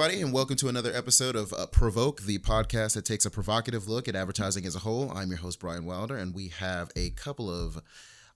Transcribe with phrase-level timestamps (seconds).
[0.00, 3.88] everybody, and welcome to another episode of uh, Provoke, the podcast that takes a provocative
[3.88, 5.10] look at advertising as a whole.
[5.10, 7.82] I'm your host Brian Wilder, and we have a couple of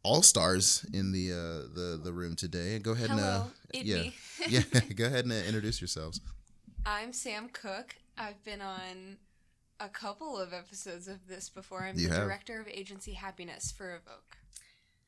[0.02, 2.80] all stars in the uh, the the room today.
[2.80, 4.14] Go ahead Hello, and uh, it yeah, me.
[4.48, 4.62] yeah,
[4.96, 6.20] go ahead and uh, introduce yourselves.
[6.84, 7.94] I'm Sam Cook.
[8.18, 9.18] I've been on
[9.78, 11.84] a couple of episodes of this before.
[11.84, 12.24] I'm You the have.
[12.24, 14.36] director of agency happiness for Evoke.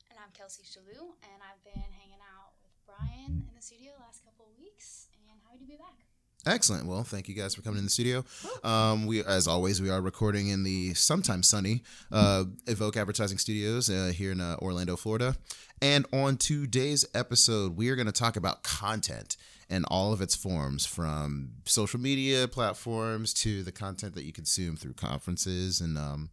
[0.09, 4.05] And I'm Kelsey Shalou, and I've been hanging out with Brian in the studio the
[4.05, 6.04] last couple of weeks, and happy to be back.
[6.47, 6.87] Excellent.
[6.87, 8.25] Well, thank you guys for coming in the studio.
[8.63, 13.89] Um, we, as always, we are recording in the sometimes sunny uh, Evoke Advertising Studios
[13.89, 15.37] uh, here in uh, Orlando, Florida.
[15.81, 19.37] And on today's episode, we are going to talk about content
[19.71, 24.77] and all of its forms, from social media platforms to the content that you consume
[24.77, 26.31] through conferences and um,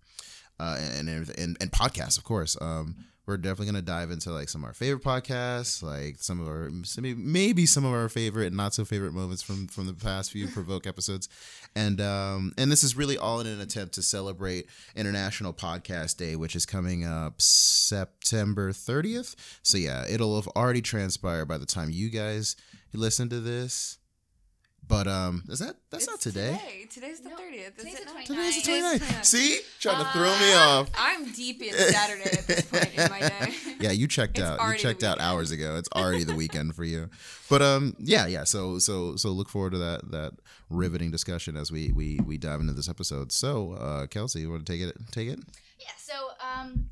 [0.59, 2.58] uh, and, and and, and podcasts, of course.
[2.59, 6.47] Um, we're definitely gonna dive into like some of our favorite podcasts, like some of
[6.47, 9.94] our maybe maybe some of our favorite and not so favorite moments from from the
[9.94, 11.30] past few provoke episodes,
[11.75, 16.36] and um, and this is really all in an attempt to celebrate International Podcast Day,
[16.36, 19.35] which is coming up September 30th.
[19.61, 22.56] So yeah, it'll have already transpired by the time you guys
[22.94, 23.97] listen to this.
[24.88, 26.60] But um, is that that's not It's today?
[26.90, 27.78] Today's the 30th.
[27.78, 28.16] Is today's the not?
[28.16, 28.26] 29th.
[28.26, 29.00] Today's the 29th.
[29.00, 29.26] 29th.
[29.32, 30.90] See, trying to throw me Uh, off.
[30.98, 33.54] I'm deep in Saturday at this point in my day.
[33.80, 34.59] yeah, you checked It's out.
[34.70, 35.78] You checked out hours ago.
[35.78, 37.09] It's already the weekend for you.
[37.50, 38.44] But um, yeah, yeah.
[38.44, 40.34] So so so look forward to that that
[40.70, 43.32] riveting discussion as we we we dive into this episode.
[43.32, 44.96] So uh, Kelsey, you want to take it?
[45.12, 45.40] Take it.
[45.80, 46.14] Yeah, so
[46.59, 46.90] um,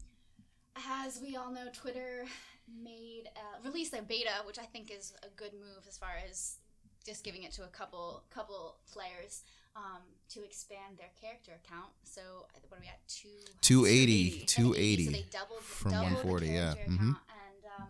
[1.06, 2.26] as we all know, Twitter
[2.82, 6.58] made uh, released their beta, which I think is a good move as far as
[7.10, 9.42] just giving it to a couple couple players
[9.76, 11.90] um, to expand their character account.
[12.04, 12.22] So
[12.68, 13.00] what are we at?
[13.08, 13.30] Two.
[13.62, 14.46] 280, 280.
[14.46, 16.54] 280 So they doubled from doubled 140, yeah.
[16.74, 17.16] character Mhm.
[17.44, 17.90] and um,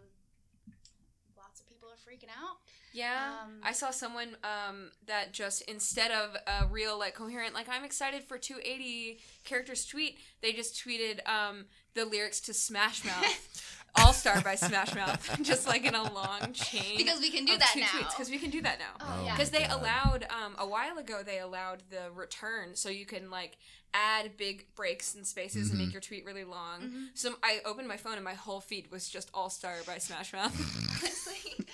[1.38, 2.58] lots of people are freaking out.
[2.92, 7.70] Yeah, Um, I saw someone um, that just instead of a real like coherent like
[7.70, 13.79] I'm excited for 280 characters tweet, they just tweeted um, the lyrics to Smash Mouth,
[13.96, 16.98] All Star by Smash Mouth, just like in a long chain.
[16.98, 17.88] Because we can do of that two now.
[18.10, 18.94] Because we can do that now.
[19.02, 19.36] Oh, Oh yeah.
[19.36, 19.82] Because they God.
[19.82, 23.58] allowed um, a while ago, they allowed the return, so you can like
[23.94, 25.86] add big breaks and spaces and Mm-hmm.
[25.88, 26.82] make your tweet really long.
[26.82, 27.06] Mhm.
[27.16, 30.32] So I opened my phone and my whole feed was just All Star by Smash
[30.34, 30.54] Mouth.
[31.02, 31.66] honestly.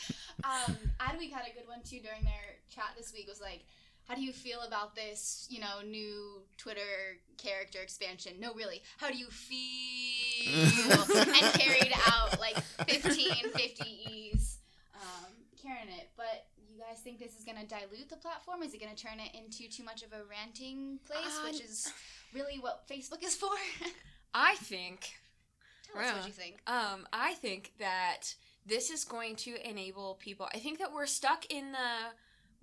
[0.44, 3.28] Um, Adweek had a good one too during their chat this week.
[3.28, 3.66] Was like,
[4.08, 5.48] how do you feel about this?
[5.50, 8.34] You know, new Twitter character expansion?
[8.40, 8.82] No, really.
[8.98, 11.16] How do you feel?
[11.18, 12.58] and carried out like
[12.88, 14.58] 15, 50 E's,
[14.96, 15.26] um,
[15.62, 16.10] carrying it.
[16.16, 18.62] But you guys think this is gonna dilute the platform?
[18.64, 21.92] Is it gonna turn it into too much of a ranting place, which Um, is
[22.34, 23.50] really what Facebook is for?
[24.34, 25.14] I think
[25.92, 26.18] Tell us Yeah.
[26.18, 26.62] what you think.
[26.68, 28.36] Um, I think that
[28.66, 30.50] this is going to enable people.
[30.54, 32.12] I think that we're stuck in the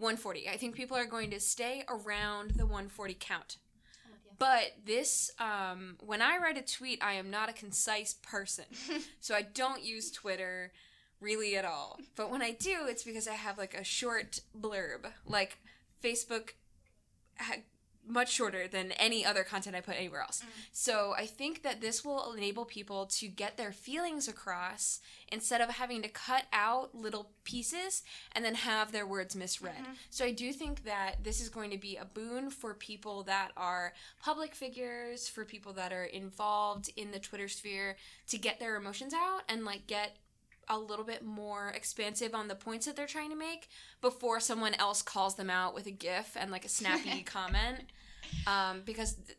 [0.02, 0.48] 140.
[0.48, 3.56] I think people are going to stay around the 140 count.
[4.04, 4.30] I'm with you.
[4.38, 8.64] But this, um, when I write a tweet, I am not a concise person.
[9.20, 10.72] so I don't use Twitter
[11.20, 11.98] really at all.
[12.16, 15.12] But when I do, it's because I have like a short blurb.
[15.24, 15.58] Like
[16.02, 16.50] Facebook
[17.38, 17.62] ha-
[18.06, 20.42] much shorter than any other content I put anywhere else.
[20.42, 20.48] Mm.
[20.72, 25.70] So I think that this will enable people to get their feelings across instead of
[25.70, 28.02] having to cut out little pieces
[28.32, 29.76] and then have their words misread.
[29.76, 29.96] Mhm.
[30.10, 33.52] So I do think that this is going to be a boon for people that
[33.56, 37.96] are public figures, for people that are involved in the Twitter sphere
[38.28, 40.16] to get their emotions out and like get
[40.72, 43.68] a little bit more expansive on the points that they're trying to make
[44.00, 47.84] before someone else calls them out with a gif and like a snappy comment
[48.46, 49.38] um, because th-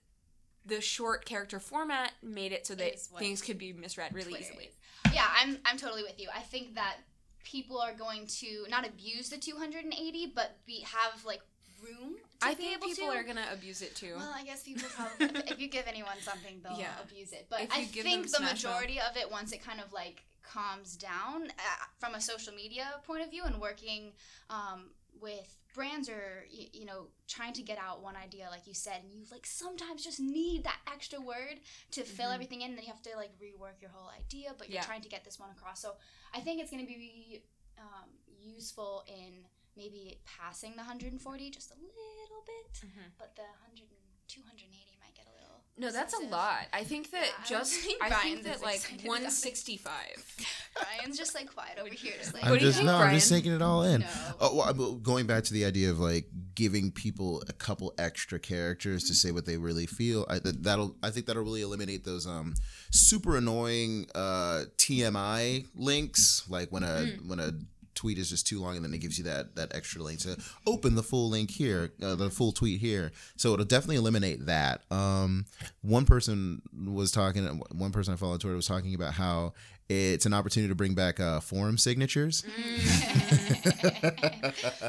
[0.65, 4.65] the short character format made it so that things could be misread really Twitter easily
[4.65, 5.13] is.
[5.13, 6.29] Yeah, I'm I'm totally with you.
[6.33, 6.97] I think that
[7.43, 11.41] people are going to not abuse the 280, but be have like
[11.83, 12.15] room.
[12.39, 13.13] To i think people to.
[13.17, 16.61] are gonna abuse it too Well, I guess people probably if, you give anyone something,
[16.63, 16.91] they'll Yeah.
[17.03, 17.47] abuse it.
[17.49, 21.47] But I think the Smash majority of it, once it kind of like calms down
[21.57, 24.11] uh, from a social media point of view and working
[24.49, 28.73] um, with brands or you, you know trying to get out one idea like you
[28.75, 31.59] said and you like sometimes just need that extra word
[31.91, 32.33] to fill Mhm.
[32.35, 34.85] everything in and then you have to like rework your whole idea but you're Yeah.
[34.85, 35.95] trying to get this one across so
[36.33, 37.41] i think it's going to be
[37.79, 38.09] um,
[38.39, 43.11] useful in maybe passing the 140 just a little bit Mhm.
[43.17, 47.09] but the 100 and 280 might get a little no that's a lot i think
[47.11, 49.09] that Yeah, I just think i think that like excited about it.
[49.09, 49.91] 165
[50.75, 53.13] Brian's just like quiet over here just like I'm do you just think, no, I'm
[53.13, 54.01] just taking it all in.
[54.01, 54.07] No.
[54.39, 56.25] Oh, well, going back to the idea of like
[56.55, 60.25] giving people a couple extra characters to say what they really feel.
[60.29, 62.55] I that- that'll I think that'll really eliminate those um
[62.91, 67.27] super annoying uh TMI links like when a Mm.
[67.27, 67.51] when a
[67.95, 70.37] tweet is just too long, and then it gives you that that extra link to
[70.67, 73.11] open the full link here, uh, the full tweet here.
[73.35, 74.81] So it'll definitely eliminate that.
[74.91, 75.45] Um,
[75.81, 77.45] one person was talking.
[77.71, 79.53] One person I follow on Twitter was talking about how
[79.89, 82.43] it's an opportunity to bring back uh, forum signatures.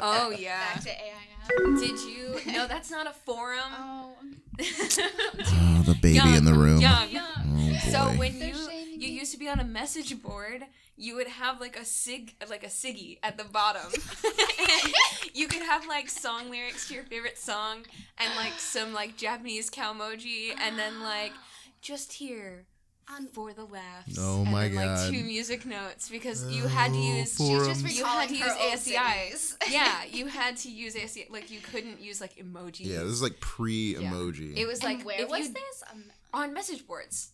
[0.01, 0.59] Oh yeah.
[0.73, 1.79] Back to AI.
[1.79, 2.39] Did you?
[2.51, 3.59] No, that's not a forum.
[3.71, 4.13] Oh,
[4.59, 6.79] Oh, the baby Young, in the room.
[6.79, 7.09] Young.
[7.17, 7.77] Oh boy.
[7.91, 10.63] So when you shaming you used to be on a message board,
[10.97, 13.91] you would have like a sig like a siggy at the bottom.
[15.33, 17.79] you could have like song lyrics to your favorite song
[18.17, 21.33] and like some like Japanese cow emoji and then like
[21.81, 22.65] just here
[23.13, 24.15] On- for the laughs.
[24.17, 24.99] Oh and my then, God.
[25.11, 28.29] Like two music notes because you had to Oh, use for- She's just You had
[28.29, 28.95] to use old ASCII.
[28.95, 29.57] cities.
[29.69, 31.27] yeah, you had to use ASCII.
[31.29, 32.85] Like you couldn't use like emojis.
[32.85, 34.57] yeah, this is like pre emoji.
[34.57, 35.83] It was And like where if was you this?
[35.91, 36.03] Um,
[36.33, 37.31] on message boards.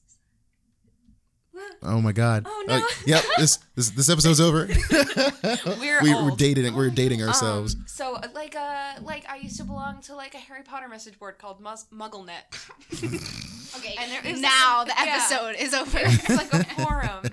[1.83, 2.45] Oh my god.
[2.47, 2.75] Oh, no.
[2.75, 3.23] Uh, yep.
[3.37, 4.67] This this this episode's over.
[5.79, 6.25] We're we, old.
[6.31, 6.73] we're dating.
[6.75, 7.75] We're dating ourselves.
[7.75, 10.87] Um, so uh, like uh like I used to belong to like a Harry Potter
[10.87, 12.43] message board called Mus- MuggleNet.
[13.77, 15.15] okay, And there- now like- the yeah.
[15.17, 15.97] episode is over.
[16.01, 17.25] It's like a forum.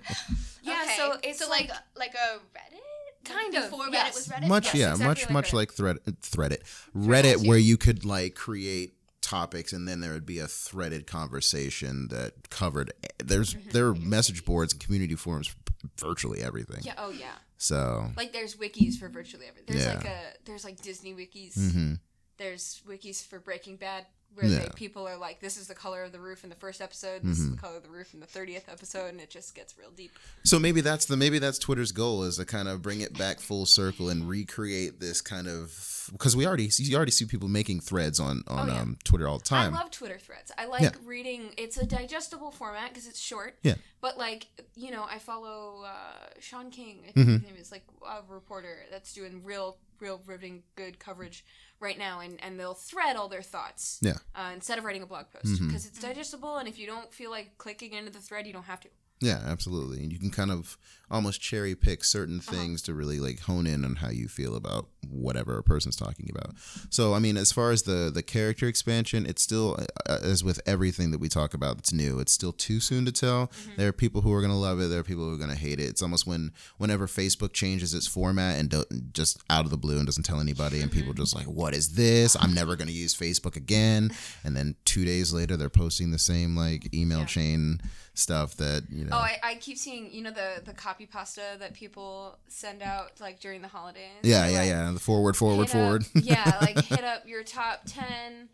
[0.63, 2.81] Yeah, Okay, so it's so like, like like a Reddit.
[3.25, 4.11] Kind of, Before yes.
[4.11, 4.49] Reddit was Reddit.
[4.49, 5.55] much yes, yeah, exactly much like much Reddit.
[5.55, 6.63] like thread Threadit
[6.97, 7.49] Reddit, too.
[7.49, 12.51] where you could like create topics and then there would be a threaded conversation that
[12.51, 12.93] covered.
[13.23, 13.71] There's Mm-hmm.
[13.71, 15.57] there are message boards and community forums, for
[15.99, 16.81] virtually everything.
[16.83, 17.35] yeah, oh yeah.
[17.57, 18.09] So.
[18.17, 19.75] Like there's wikis for virtually everything.
[19.77, 19.95] There's Yeah.
[19.97, 21.73] like a there's like Disney wikis.
[21.73, 21.95] hmm
[22.37, 24.59] There's wikis for Breaking Bad where Yeah.
[24.61, 27.23] they, people are like, this is the color of the roof in the first episode,
[27.23, 27.49] this Mm-hmm.
[27.49, 29.91] is the color of the roof in the thirtieth episode, and it just gets real
[29.91, 30.13] deep.
[30.45, 33.41] So maybe that's the maybe that's Twitter's goal is to kind of bring it back
[33.41, 37.81] full circle and recreate this kind of because we already you already see people making
[37.81, 38.81] threads on on Oh, yeah.
[38.81, 39.75] um, Twitter all the time.
[39.75, 40.53] I love Twitter threads.
[40.57, 40.91] I like Yeah.
[41.05, 41.53] reading.
[41.57, 43.59] It's a digestible format because it's short.
[43.63, 43.75] Yeah.
[44.01, 44.47] But like
[44.77, 47.01] you know, I follow uh, Shaun King.
[47.09, 47.33] I think Mhm.
[47.33, 51.45] his name is like a reporter that's doing real, real riveting good coverage
[51.81, 53.99] right now, and and they'll thread all their thoughts.
[54.03, 54.15] Yeah.
[54.35, 55.67] Uh, instead of writing a blog post Mhm.
[55.69, 58.65] because it's digestible, and if you don't feel like clicking into the thread, you don't
[58.65, 58.89] have to.
[59.21, 60.03] Yeah, absolutely.
[60.03, 60.79] And you can kind of
[61.11, 62.53] almost cherry pick certain Uh-huh.
[62.53, 66.29] things to really like hone in on how you feel about whatever a person's talking
[66.31, 66.55] about.
[66.91, 70.61] So, I mean, as far as the the character expansion, it's still uh, as with
[70.67, 73.47] everything that we talk about that's new, it's still too soon to tell.
[73.49, 73.71] Mm-hmm.
[73.79, 75.51] There are people who are going to love it, there are people who are going
[75.51, 75.85] to hate it.
[75.89, 79.97] It's almost when whenever Facebook changes its format and don't, just out of the blue
[79.97, 81.23] and doesn't tell anybody and people Mm-hmm.
[81.23, 82.37] just like, "What is this?
[82.39, 84.11] I'm never going to use Facebook again."
[84.45, 87.25] And then 2 days later they're posting the same like email Yeah.
[87.25, 87.81] chain
[88.19, 89.11] stuff that, you know.
[89.15, 93.21] Oh, I, I keep seeing you know the the copy pasta that people send out
[93.21, 94.03] like during the holidays.
[94.23, 94.91] Yeah, They're yeah, like, yeah.
[94.93, 96.03] The forward, forward, forward.
[96.03, 98.49] Up, yeah, like hit up your top ten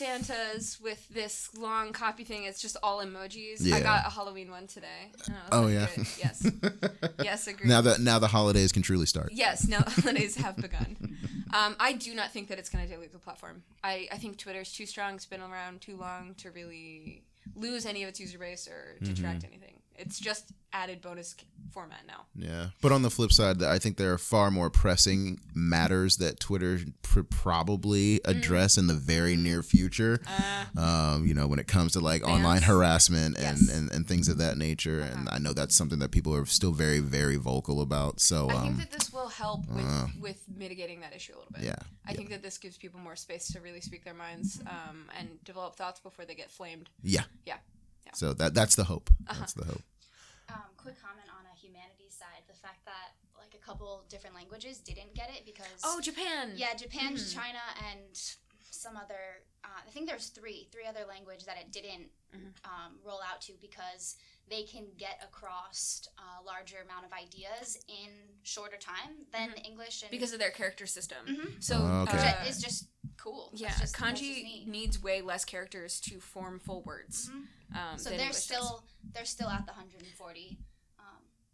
[0.00, 2.44] Santas with this long copy thing.
[2.44, 3.70] It's just all emojis.
[3.70, 5.12] I got a Halloween one today.
[5.26, 5.86] and I was Oh, like, yeah.
[5.94, 6.06] good.
[6.18, 6.50] Yes.
[7.22, 7.68] Yes, agree.
[7.68, 9.30] now that now the holidays can truly start.
[9.32, 11.18] Yes, now the holidays have begun.
[11.52, 13.62] Um, I do not think that it's going to dilute the platform.
[13.84, 15.16] I, I think Twitter's too strong.
[15.16, 17.22] It's been around too long to really
[17.54, 19.46] lose any of its user base or detract Mm-hmm.
[19.52, 19.79] anything.
[20.00, 21.34] It's just added bonus
[21.72, 22.26] format now.
[22.34, 26.38] Yeah, but on the flip side, I think there are far more pressing matters that
[26.40, 30.20] Twitter pr- probably address in the very near future.
[30.26, 32.32] Uh, Um, you know, when it comes to like Bans.
[32.32, 33.68] online harassment and, Yes.
[33.76, 35.36] and, and things of that nature, and Uh-huh.
[35.36, 38.20] I know that's something that people are still very very vocal about.
[38.20, 41.38] So I think um, that this will help with, uh, with mitigating that issue a
[41.38, 41.64] little bit.
[41.64, 41.76] yeah,
[42.06, 45.42] I think that this gives people more space to really speak their minds um, and
[45.44, 46.88] develop thoughts before they get flamed.
[47.02, 47.56] yeah, Yeah.
[48.06, 48.12] Yeah.
[48.14, 49.10] So that that's the hope.
[49.26, 49.38] Uh-huh.
[49.40, 49.82] That's the hope.
[50.48, 54.78] Um, quick comment on a humanities side: the fact that like a couple different languages
[54.78, 56.52] didn't get it because Oh, Japan!
[56.56, 57.32] yeah, Japan, Mhm.
[57.34, 58.18] China, and
[58.70, 59.44] some other.
[59.64, 62.52] Uh, I think there's three, three other language that it didn't Mhm.
[62.64, 64.16] um, roll out to because
[64.48, 70.10] they can get across a larger amount of ideas in shorter time than English and
[70.10, 71.26] Because of their character system.
[71.26, 71.62] Mhm.
[71.62, 72.18] So, Oh, okay.
[72.18, 72.89] uh, it's just
[73.30, 73.50] cool.
[73.54, 77.28] Yeah, just, kanji needs way less characters to form full words.
[77.30, 77.76] Mhm.
[77.76, 78.44] Um, So they're English does.
[78.44, 80.58] still they're still at the 140.
[80.98, 81.04] Um,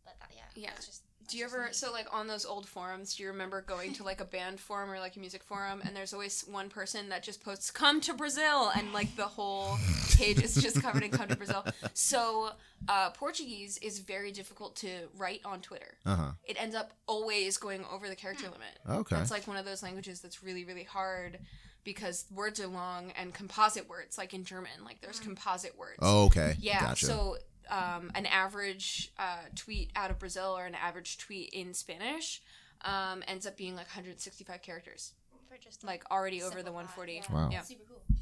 [0.04, 0.70] but that, yeah, Yeah.
[0.70, 3.16] That's just, Do you ever so like on those old forums?
[3.16, 5.94] Do you remember going to like a band forum or like a music forum, and
[5.94, 9.78] there's always one person that just posts "Come to Brazil" and like the whole
[10.16, 11.64] page is just covered in "Come to Brazil."
[11.94, 12.50] So
[12.88, 15.94] uh, Portuguese is very difficult to write on Twitter.
[16.04, 16.30] Uh huh.
[16.44, 18.78] It ends up always going over the character limit.
[18.88, 19.16] Okay.
[19.16, 21.38] It's like one of those languages that's really really hard
[21.82, 25.98] because words are long and composite words like in German like there's composite words.
[26.00, 26.56] Oh, okay.
[26.60, 26.80] Yeah.
[26.80, 27.06] Gotcha.
[27.06, 27.36] So
[27.70, 32.42] um, an average uh, tweet out of Brazil or an average tweet in Spanish
[32.84, 35.12] um, ends up being like 165 characters,
[35.48, 37.12] For just like already over the 140.
[37.12, 37.20] Yeah.
[37.32, 37.48] Wow.
[37.50, 37.62] Yeah.
[37.62, 38.02] Super cool.
[38.08, 38.16] Um,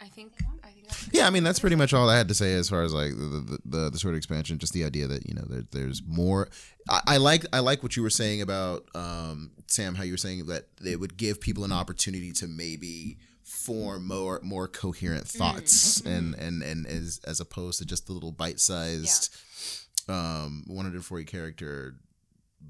[0.00, 2.28] I think I think Anything I Yeah, I mean that's pretty much all I had
[2.28, 4.58] to say as far as like the, the, the the Twitter expansion.
[4.58, 6.48] Just the idea that you know there, there's more.
[6.88, 9.94] I, I like I like what you were saying about um, Sam.
[9.94, 14.40] How you were saying that it would give people an opportunity to maybe form more
[14.42, 19.34] more coherent thoughts and and and as as opposed to just the little bite sized
[20.08, 21.96] um 140 character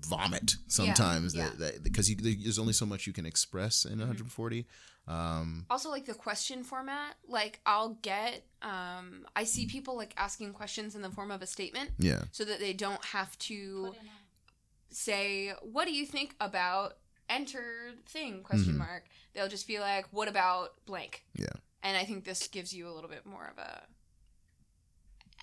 [0.00, 1.44] vomit sometimes yeah.
[1.44, 4.66] that, that because you, there's only so much you can express in 140
[5.08, 10.52] um also like the question format like i'll get um i see people like asking
[10.52, 12.22] questions in the form of a statement yeah.
[12.30, 16.96] so that they don't have to Put in a- say what do you think about
[17.28, 18.78] enter thing question Mhm.
[18.78, 21.46] mark they'll just be like what about blank Yeah.
[21.82, 23.86] and i think this gives you a little bit more of a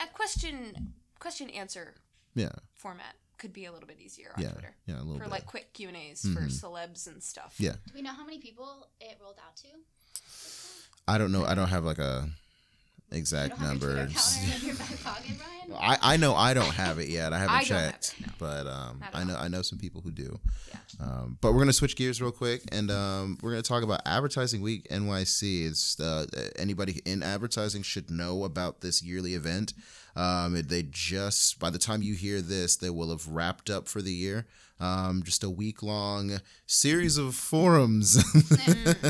[0.02, 1.96] a question question answer
[2.36, 5.24] yeah format could be a little bit easier on yeah twitter yeah a little for
[5.24, 6.52] bit like quick q and a's for Mhm.
[6.62, 7.74] celebs and stuff Yeah.
[7.88, 9.68] Do we know how many people it rolled out to?
[11.08, 12.32] i don't know i don't have like a You
[13.12, 15.36] exact don't number Twitter counter in your back pocket,
[15.80, 17.34] I, I know I don't have it yet.
[17.34, 18.34] I haven't I don't have checked, it, no.
[18.40, 19.44] but um, I know all.
[19.44, 20.40] I know some people who do.
[20.70, 20.80] Yeah.
[21.00, 24.62] Um, but we're gonna switch gears real quick, and um, we're gonna talk about Advertising
[24.62, 25.68] Week NYC.
[25.68, 26.26] It's uh,
[26.58, 29.74] anybody in advertising should know about this yearly event.
[30.16, 34.02] Um, they just by the time you hear this, they will have wrapped up for
[34.02, 34.48] the year.
[34.82, 38.18] Um, just a week long series of forums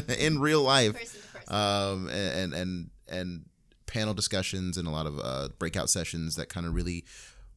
[0.19, 1.55] in real life Person person.
[1.55, 3.45] um, and and and
[3.89, 7.03] panel discussions and a lot of uh, breakout sessions that kind of really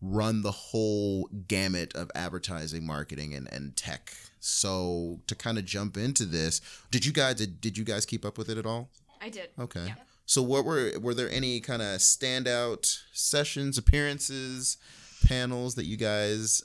[0.01, 4.15] run the whole gamut of advertising, marketing, and, and tech.
[4.41, 6.61] So to kind of jump into this,
[6.91, 8.91] did you guys did, did you guys keep up with it at all?
[9.21, 9.85] i did Okay.
[9.87, 9.95] Yeah.
[10.27, 14.79] So what were were there any kind of standout sessions, appearances,
[15.27, 16.63] panels that you guys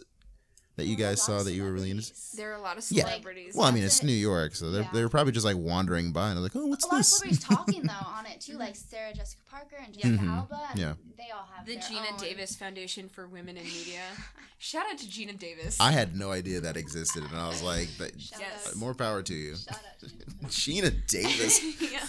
[0.77, 2.12] that you There were a guys saw that you were really into?
[2.36, 3.03] there are a lot of Yeah.
[3.03, 4.07] celebrities Well, I mean, That's it's it.
[4.07, 4.89] New York, so they're, Yeah.
[4.93, 7.12] they were probably just like wandering by and they're like, oh, what's a lot this?
[7.13, 10.29] of celebrities talking though on it too, like Sarah Jessica Parker and Jessica Mhm.
[10.38, 10.67] Alba.
[10.72, 10.93] And Yeah.
[11.17, 14.01] They all have the their Geena own- Davis Foundation for Women in Media.
[14.60, 15.77] Shout out to Geena Davis.
[15.79, 18.67] I had no idea that existed, and I was like, that, Shout Yes.
[18.69, 19.55] out- more power to you.
[19.55, 20.91] Shout out to Geena.
[20.93, 21.60] Geena Davis.
[21.81, 22.07] yeah.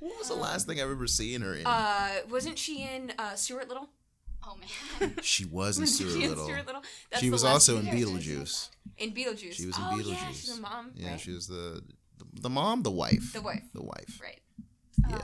[0.00, 1.64] What was the last thing I remember seeing her in?
[1.66, 3.88] Uh, wasn't she in uh, Stuart Little?
[4.44, 4.56] Oh
[5.00, 5.14] man.
[5.22, 6.44] she was in Stuart Little.
[6.44, 6.82] Stuart Little?
[7.10, 8.20] That's She was also in thing I Yeah, heard.
[8.22, 8.68] Beetlejuice.
[8.98, 9.52] In Beetlejuice.
[9.52, 10.34] She was in oh, Yeah, Beetlejuice.
[10.34, 10.90] she's a mom.
[10.94, 11.20] Yeah, right?
[11.20, 11.82] she was the,
[12.18, 13.62] the the mom, the wife, the wife.
[13.72, 14.20] the wife.
[14.22, 14.40] Right.
[15.08, 15.16] Yeah.
[15.16, 15.20] Uh,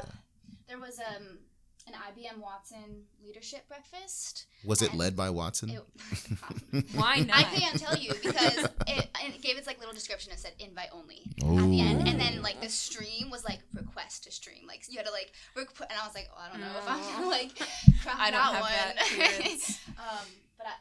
[0.69, 1.39] there was um
[1.89, 4.47] an IBM Watson leadership breakfast.
[4.65, 5.71] Was it led by Watson?
[5.71, 7.37] It, Why not?
[7.39, 10.33] I can't tell you because it, it gave its like little description.
[10.33, 14.25] It said invite only at the end, and then like the stream was like request
[14.25, 14.67] to stream.
[14.67, 16.89] Like you had to like requ- and I was like, oh, I don't know if
[16.89, 17.13] I'm Oh.
[17.17, 17.57] gonna like
[18.03, 19.19] crack I don't that have one.
[19.39, 20.27] that um,
[20.57, 20.73] but I,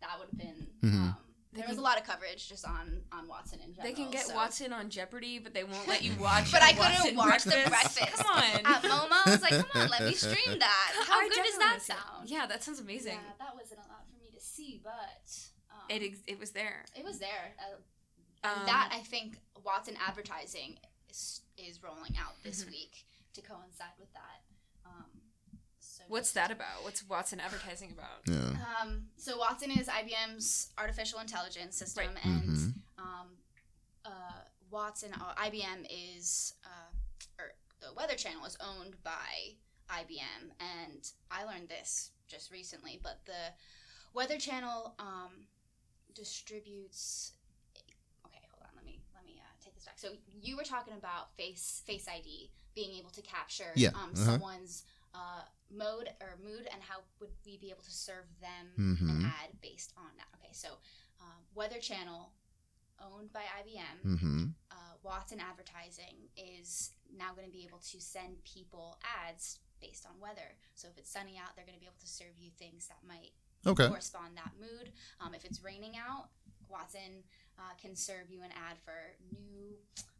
[0.00, 0.66] that would have been.
[0.82, 1.02] Mm-hmm.
[1.04, 1.16] Um,
[1.52, 3.94] They there was a lot of coverage just on on Watson in general.
[3.94, 4.34] They can get so.
[4.34, 6.50] Watson on Jeopardy, but they won't let you watch.
[6.52, 8.24] But I couldn't Watson watch the breakfast.
[8.24, 8.42] Come on.
[8.64, 10.92] At MoMA, I was like, come on, let me stream that.
[11.06, 11.96] How I good does that wanna see it.
[11.98, 12.30] sound?
[12.30, 13.14] Yeah, that sounds amazing.
[13.14, 15.28] Yeah, that wasn't a lot for me to see, but
[15.70, 16.86] um, It ex- it was there.
[16.96, 17.54] it was there.
[17.58, 20.78] Uh, Um, that I think Watson advertising
[21.10, 22.70] is, is rolling out this Mhm.
[22.70, 23.04] week
[23.34, 24.40] to coincide with that.
[26.12, 26.82] So What's that about?
[26.84, 28.20] What's Watson advertising about?
[28.26, 28.54] Yeah.
[28.82, 32.24] Um, so Watson is IBM's artificial intelligence system, Right.
[32.26, 32.74] and Mhm.
[32.98, 33.38] um,
[34.04, 36.92] uh, Watson or IBM is uh,
[37.42, 39.56] or the Weather Channel is owned by
[39.88, 42.98] IBM, and I learned this just recently.
[43.02, 43.54] But the
[44.12, 45.46] Weather Channel um,
[46.14, 47.32] distributes.
[48.26, 48.76] Okay, hold on.
[48.76, 49.98] Let me let me uh, take this back.
[49.98, 54.24] So you were talking about face Face ID being able to capture Yeah, um, uh-huh.
[54.24, 58.96] someone's uh, mode or mood, and how would we be able to serve them an
[58.96, 59.24] Mhm.
[59.24, 60.28] ad based on that?
[60.36, 60.78] Okay, so
[61.20, 62.32] um, Weather Channel,
[63.00, 64.46] owned by IBM, Mm-hmm.
[64.70, 70.18] uh, Watson Advertising is now going to be able to send people ads based on
[70.20, 70.56] weather.
[70.74, 73.02] So if it's sunny out, they're going to be able to serve you things that
[73.06, 73.32] might
[73.66, 73.86] Okay.
[73.88, 74.92] correspond that mood.
[75.20, 76.30] Um, if it's raining out,
[76.68, 77.24] Watson
[77.58, 79.76] uh, can serve you an ad for new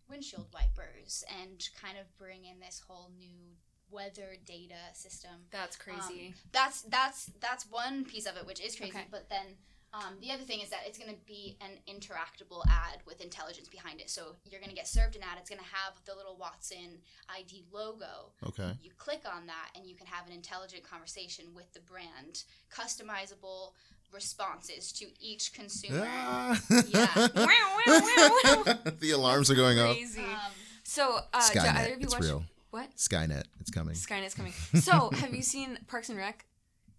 [0.08, 3.56] windshield wipers and kind of bring in this whole new
[3.92, 6.34] weather data system That's crazy.
[6.52, 9.06] that's that's that's one piece of it which is crazy Okay.
[9.10, 9.46] but then
[9.94, 13.68] um, the other thing is that it's going to be an interactable ad with intelligence
[13.68, 16.14] behind it so you're going to get served an ad it's going to have the
[16.14, 16.96] little watson
[17.38, 18.72] id logo Okay.
[18.82, 22.44] you click on that and you can have an intelligent conversation with the brand
[22.74, 23.72] customizable
[24.12, 26.58] responses to each consumer Ah.
[26.88, 27.06] Yeah.
[27.34, 29.94] Wow, wow, wow, the alarms are going off.
[29.96, 30.20] crazy.
[30.22, 30.52] um,
[30.84, 31.92] So, uh, do either Skynet.
[31.94, 32.44] of you It's watch real.
[32.72, 32.96] What?
[32.96, 33.44] Skynet.
[33.60, 33.94] It's coming.
[33.94, 34.52] Skynet's coming.
[34.80, 36.44] So, have you seen Parks and Rec?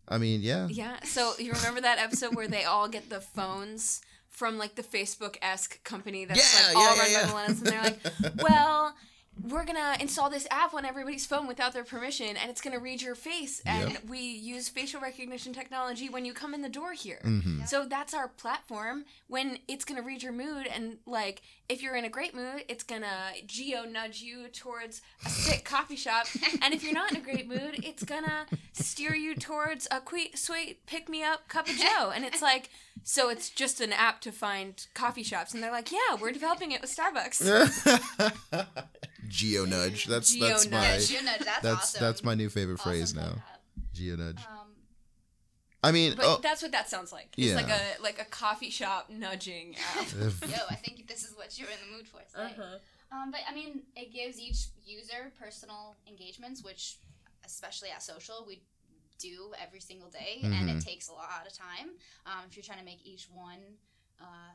[0.07, 0.67] I mean, yeah.
[0.69, 0.99] Yeah.
[1.03, 5.37] So you remember that episode where they all get the phones from like the Facebook
[5.41, 7.99] esque company that's Yeah, like all yeah, run yeah, by millennials, and they're like,
[8.41, 8.95] "Well,
[9.41, 12.79] we're we're gonna install this app on everybody's phone without their permission, and it's gonna
[12.79, 14.05] read your face, and Yep.
[14.05, 17.21] we use facial recognition technology when you come in the door here.
[17.23, 17.65] Mhm.
[17.67, 22.03] So that's our platform when it's gonna read your mood and like if you're in
[22.03, 26.27] a great mood, it's gonna geo nudge you towards a sick coffee shop,
[26.61, 30.37] and if you're not in a great mood, it's gonna steer you towards a sweet,
[30.37, 32.11] sweet pick me up cup of Joe.
[32.13, 32.69] And it's like,
[33.01, 36.71] so it's just an app to find coffee shops, and they're like, yeah, we're developing
[36.71, 37.41] it with Starbucks.
[39.27, 40.05] Geo nudge.
[40.05, 41.11] That's Geo that's my nudge.
[41.11, 42.03] You that's, that's awesome.
[42.03, 43.35] that's my new favorite Awesome phrase now.
[43.93, 44.39] Geo nudge.
[44.39, 44.67] Um,
[45.83, 47.33] I mean, But oh, that's what that sounds like.
[47.37, 47.55] It's Yeah.
[47.55, 50.07] like a like a coffee shop nudging app.
[50.21, 52.55] yo, I think this is what you're in the mood for today.
[52.57, 52.77] Uh-huh.
[53.11, 56.97] Um, but I mean, it gives each user personal engagements, which,
[57.45, 58.61] especially at social, we
[59.17, 60.83] do every single day, and it Mhm.
[60.85, 61.97] takes a lot of time.
[62.25, 63.77] Um, if you're trying to make each one
[64.19, 64.51] uh,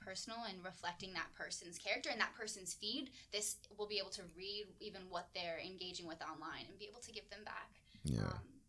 [0.00, 4.22] personal and reflecting that person's character and that person's feed, this will be able to
[4.36, 7.70] read even what they're engaging with online and be able to give them back.
[8.04, 8.20] yeah.
[8.20, 8.60] Um,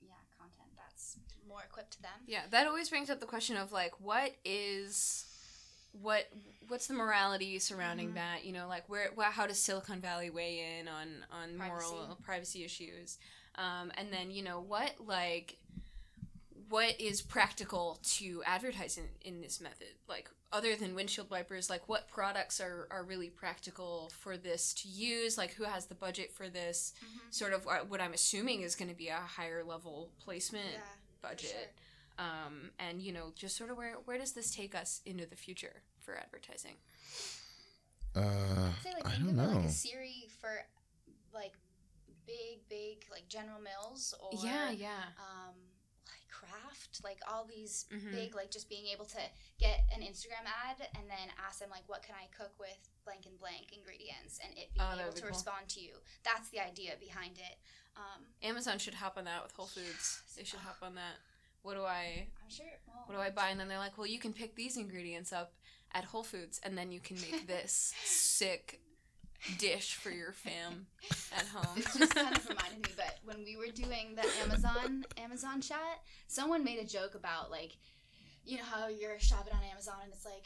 [0.00, 1.16] yeah, content that's
[1.48, 2.20] more equipped to them.
[2.26, 5.24] Yeah, that always brings up the question of like, what is,
[5.92, 6.28] what
[6.68, 8.14] what's the morality surrounding Mhm.
[8.14, 8.44] that?
[8.44, 12.22] You know, like where, wh- how does Silicon Valley weigh in on on moral Privacy.
[12.22, 13.18] privacy issues?
[13.58, 15.56] Um, and then you know what like,
[16.68, 19.88] what is practical to advertise in, in this method?
[20.08, 24.88] Like other than windshield wipers, like what products are are really practical for this to
[24.88, 25.36] use?
[25.36, 26.92] Like who has the budget for this?
[27.04, 27.18] Mm-hmm.
[27.30, 30.80] Sort of what what I'm assuming is going to be a higher level placement Yeah,
[31.20, 31.50] budget
[32.18, 32.26] sure.
[32.26, 35.36] um, and you know just sort of where where does this take us into the
[35.36, 36.76] future for advertising
[38.16, 39.48] Uh, I'd say like I don't know.
[39.58, 40.50] like a Siri for
[41.34, 41.52] like
[42.28, 45.56] big, big like General Mills or yeah yeah um
[46.06, 48.12] like Kraft, like all these Mhm.
[48.12, 49.22] big like just being able to
[49.58, 53.24] get an Instagram ad and then ask them like what can I cook with blank
[53.26, 55.30] and blank ingredients and it being Oh, able would to cool.
[55.30, 55.94] respond to you.
[56.22, 57.56] That's the idea behind it.
[57.96, 61.16] Um, amazon should hop on that with whole foods they should hop on that
[61.62, 62.66] what do i I'm sure.
[62.86, 65.32] Well, what do i buy and then they're like well you can pick these ingredients
[65.32, 65.52] up
[65.92, 68.80] at whole foods and then you can make this sick
[69.58, 70.86] dish for your fam
[71.36, 71.76] at home.
[71.76, 76.02] This just kind of reminded me, but when we were doing the Amazon Amazon chat,
[76.26, 77.76] someone made a joke about like,
[78.44, 80.44] you know how you're shopping on Amazon and it's like,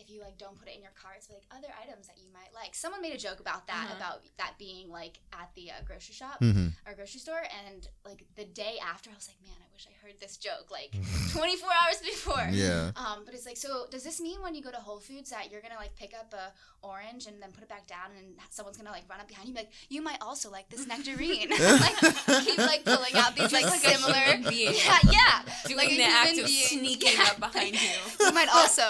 [0.00, 2.26] if you like don't put it in your cart, it's like other items that you
[2.32, 2.74] might like.
[2.74, 3.96] Someone made a joke about that, Uh-huh.
[3.96, 6.72] about that being like at the uh, grocery shop Mhm.
[6.86, 9.94] or grocery store, and like the day after, I was like, man, I wish I
[10.06, 11.32] heard this joke like Mhm.
[11.38, 12.48] 24 hours before.
[12.50, 12.92] Yeah.
[12.96, 15.50] Um, but it's like, so does this mean when you go to Whole Foods that
[15.50, 18.76] you're gonna like pick up a orange and then put it back down, and someone's
[18.78, 21.50] gonna like run up behind you, and be like, you might also like this nectarine,
[21.84, 21.96] like
[22.44, 26.04] keep like pulling out these like, like similar, human yeah, yeah, doing like a the
[26.04, 26.66] act of being.
[26.66, 27.24] sneaking Yeah.
[27.30, 28.82] up behind you You might also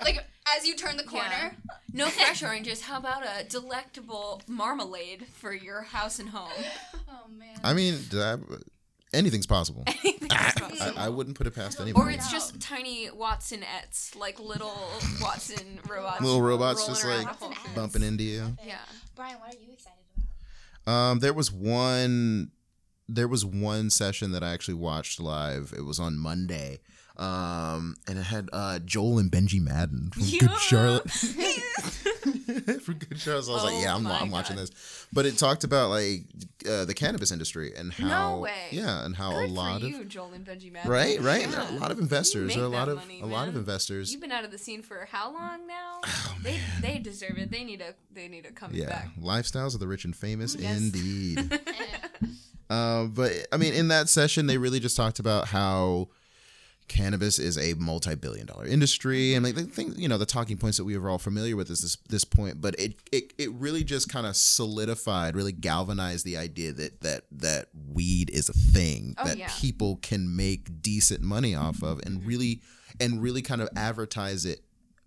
[0.00, 0.24] like
[0.56, 1.56] as you turn the corner.
[1.92, 6.50] no fresh oranges how about a delectable marmalade for your house and home
[7.08, 7.56] Oh man.
[7.62, 8.40] I mean, that,
[9.12, 9.84] anything's possible.
[10.04, 10.98] Anything I, possible.
[10.98, 12.04] I wouldn't put it past anybody.
[12.04, 14.76] Or it's just tiny Watsonettes, like little
[15.22, 16.20] Watson robots.
[16.20, 17.74] Little robots just, like, at Whole Foods.
[17.74, 18.56] bumping into you.
[18.66, 18.78] Yeah.
[19.14, 19.98] Brian, what are you excited
[20.84, 20.92] about?
[20.92, 22.50] Um, there was one.
[23.08, 25.72] There was one session that I actually watched live.
[25.76, 26.80] It was on Monday.
[27.16, 31.08] Um, and it had uh, Joel and Benji Madden from Good Charlotte.
[32.82, 33.44] from Good Charlotte.
[33.44, 34.62] So I was Oh like, yeah, I'm, I'm watching God.
[34.66, 35.06] this.
[35.12, 36.24] But it talked about like
[36.68, 38.66] uh, the cannabis industry and how way.
[38.72, 40.90] yeah, and how Good a lot of you, Joel and Benji Madden.
[40.90, 41.70] right, right, Yeah.
[41.70, 44.10] a lot of investors or a lot of money, a lot of investors.
[44.10, 46.00] You've been out of the scene for how long now?
[46.04, 47.50] Oh, they they deserve it.
[47.50, 49.08] They need a they need a coming yeah, back.
[49.20, 50.78] lifestyles of the rich and famous, Yes.
[50.78, 51.38] indeed.
[52.70, 56.08] Uh, but I mean, in that session, they really just talked about how
[56.86, 60.84] cannabis is a multi-billion-dollar industry, and like the thing, you know, the talking points that
[60.84, 62.60] we were all familiar with is this this point.
[62.60, 67.22] But it it, it really just kind of solidified, really galvanized the idea that that
[67.32, 69.48] that weed is a thing Oh, that yeah.
[69.58, 72.60] people can make decent money off of, and really
[73.00, 74.60] and really kind of advertise it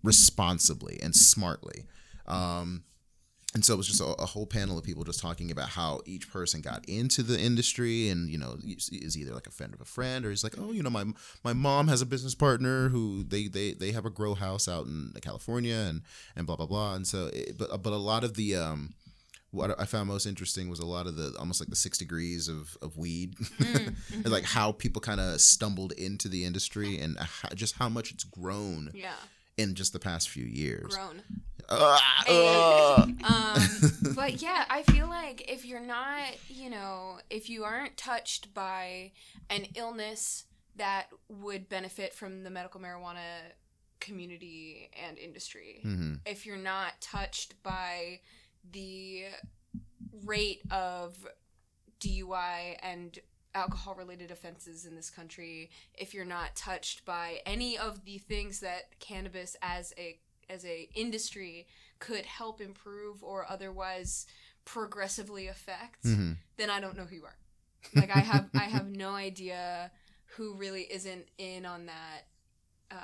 [0.03, 1.85] responsibly and smartly.
[2.27, 2.83] Um,
[3.53, 6.01] and so it was just a, a whole panel of people just talking about how
[6.05, 9.81] each person got into the industry and you know is either like a friend of
[9.81, 11.05] a friend or he's like oh you know my
[11.43, 14.85] my mom has a business partner who they they, they have a grow house out
[14.85, 16.01] in California and
[16.35, 18.93] and blah blah blah and so it, but but a lot of the um
[19.51, 22.49] what I found most interesting was a lot of the almost like the six degrees
[22.49, 24.59] of, of weed mm, and like mm-hmm.
[24.59, 28.25] how people kind of stumbled into the industry and uh, how, just how much it's
[28.25, 29.13] grown Yeah.
[29.55, 30.93] in just the past few years.
[30.95, 31.21] Grown.
[31.69, 33.03] Ah.
[33.03, 33.17] Um,
[34.15, 39.11] but yeah, I feel like if you're not, you know, if you aren't touched by
[39.49, 43.51] an illness that would benefit from the medical marijuana
[43.99, 46.19] community and industry, Mhm.
[46.25, 48.21] if you're not touched by
[48.71, 49.25] the
[50.23, 51.27] rate of
[51.99, 53.19] DUI and
[53.55, 58.59] alcohol related offenses in this country if you're not touched by any of the things
[58.59, 61.67] that cannabis as a as a industry
[61.99, 64.25] could help improve or otherwise
[64.65, 67.37] progressively affect hmm then I don't know who you are.
[67.95, 69.91] Like I have I have no idea
[70.35, 72.25] who really isn't in on that
[72.91, 72.95] uh,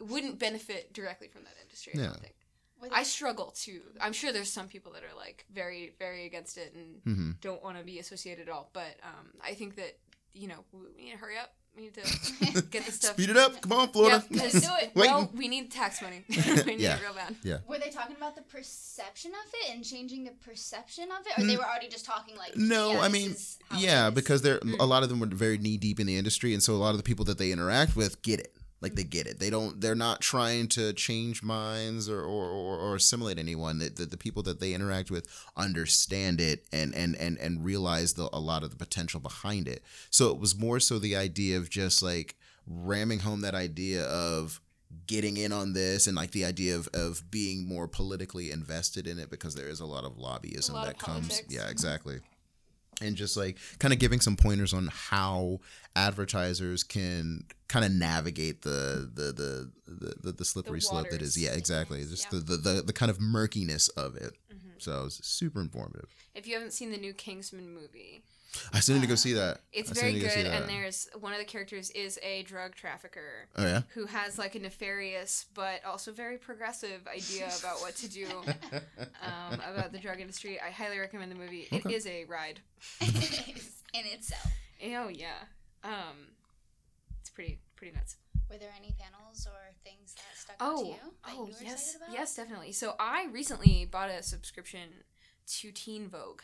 [0.00, 1.94] wouldn't benefit directly from that industry.
[1.94, 2.06] I Yeah.
[2.06, 2.34] don't think.
[2.80, 3.80] Were I struggle too.
[4.00, 7.62] I'm sure there's some people that are like very very against it and hmm don't
[7.62, 8.70] want to be associated at all.
[8.72, 9.98] But um, I think that
[10.32, 11.54] you know we we need to hurry up.
[11.78, 11.94] We need
[12.56, 13.12] to get this stuff.
[13.12, 13.60] Speed it up.
[13.60, 14.24] Come on, Florida.
[14.30, 14.90] Yep, Let's 'cause- do it.
[14.94, 16.24] Well, we need tax money.
[16.28, 16.96] we need Yeah.
[16.96, 17.36] it real bad.
[17.44, 17.58] Yeah.
[17.68, 21.46] Were they talking about the perception of it and changing the perception of it, or
[21.46, 22.56] they were already just talking like?
[22.56, 24.76] No, yeah, I mean, is how it yeah, because they're Mm.
[24.80, 26.90] a lot of them were very knee deep in the industry, and so a lot
[26.90, 28.54] of the people that they interact with get it.
[28.80, 29.10] Like they mm-hmm.
[29.10, 29.40] get it.
[29.40, 29.80] They don't.
[29.80, 33.78] They're not trying to change minds or or, or, or assimilate anyone.
[33.78, 38.14] That the, the people that they interact with understand it and and and and realize
[38.14, 39.82] the, a lot of the potential behind it.
[40.10, 42.36] So it was more so the idea of just like
[42.66, 44.60] ramming home that idea of
[45.06, 49.18] getting in on this and like the idea of, of being more politically invested in
[49.18, 51.70] it because there is a lot of lobbyism lot that of comes yeah mm-hmm.
[51.70, 52.20] exactly
[53.00, 55.60] and just like kind of giving some pointers on how
[55.94, 61.36] advertisers can kind of navigate the the the the, the, the slippery slope that is
[61.40, 62.38] yeah exactly just Yeah.
[62.40, 64.72] the, the the the kind of murkiness of it Mhm.
[64.78, 68.22] so it was super informative If you haven't seen the new Kingsman movie,
[68.72, 70.46] i still need to go Uh, see that it's I very need go good.
[70.46, 74.54] And there's one of the characters is a drug trafficker oh yeah who has like
[74.54, 78.26] a nefarious but also very progressive idea about what to do
[79.22, 80.58] um, about the drug industry.
[80.60, 81.68] I highly recommend the movie.
[81.70, 81.94] It Okay.
[81.94, 82.60] is a ride.
[83.00, 84.50] in itself.
[84.84, 85.44] Oh yeah,
[85.84, 86.28] um,
[87.20, 88.16] it's pretty pretty nuts.
[88.50, 91.52] Were there any panels or things that stuck out to Oh, you that oh you
[91.52, 92.14] were yes, about?
[92.14, 92.72] yes, definitely.
[92.72, 94.88] So I recently bought a subscription
[95.58, 96.40] to Teen Vogue.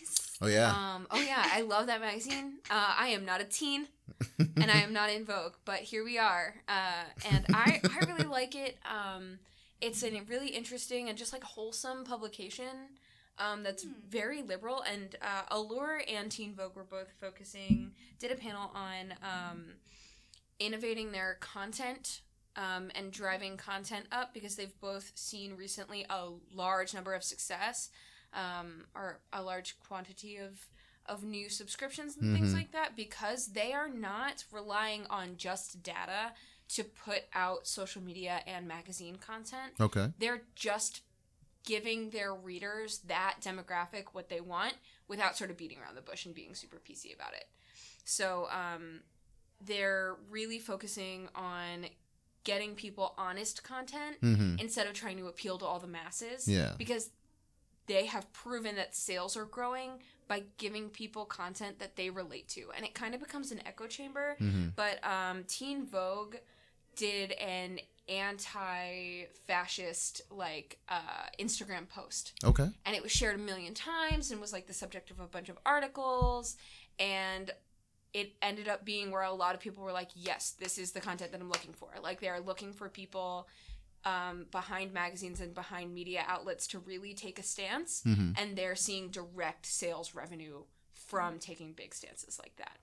[0.00, 0.29] Nice.
[0.40, 2.54] Oh yeah Um, oh yeah, I love that magazine.
[2.70, 3.88] Uh, I am not a teen,
[4.38, 6.54] and I am not in Vogue, but here we are.
[6.68, 8.78] Uh, and I, I really like it.
[8.84, 9.38] Um,
[9.80, 12.88] it's a really interesting and just like wholesome publication.
[13.38, 13.92] Um, that's Hmm.
[14.08, 17.92] very liberal, and uh, Allure and Teen Vogue were both focusing.
[18.18, 19.64] Did a panel on um,
[20.58, 22.20] innovating their content
[22.56, 27.88] um, and driving content up because they've both seen recently a large number of success
[28.32, 30.68] um, or a large quantity of
[31.06, 32.54] of new subscriptions and things Mhm.
[32.54, 36.34] like that because they are not relying on just data
[36.68, 39.72] to put out social media and magazine content.
[39.80, 41.02] okay They're just
[41.64, 44.74] giving their readers that demographic what they want
[45.08, 47.48] without sort of beating around the bush and being super PC about it.
[48.04, 49.00] So um,
[49.60, 51.86] they're really focusing on
[52.44, 56.74] getting people honest content hmm instead of trying to appeal to all the masses yeah
[56.78, 57.10] because
[57.90, 59.90] they have proven that sales are growing
[60.28, 62.66] by giving people content that they relate to.
[62.76, 64.36] And it kind of becomes an echo chamber.
[64.38, 66.36] Hmm but um, teen vogue
[66.96, 72.32] did an anti-fascist like uh, instagram post.
[72.44, 72.68] Okay.
[72.86, 75.48] And it was shared a million times and was like the subject of a bunch
[75.48, 76.56] of articles.
[76.98, 77.50] And
[78.12, 81.00] it ended up being where a lot of people were like yes this is the
[81.00, 81.88] content that i'm looking for.
[82.02, 83.48] Like they are looking for people
[84.04, 88.74] um, behind magazines and behind media outlets to really take a stance hmm and they're
[88.76, 90.62] seeing direct sales revenue
[90.94, 92.78] from taking big stances like that.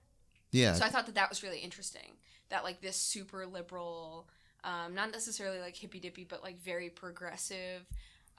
[0.52, 0.74] Yeah.
[0.74, 2.16] So i thought that that was really interesting
[2.50, 4.28] that like this super liberal
[4.64, 7.82] um, not necessarily like hippy dippy but like very progressive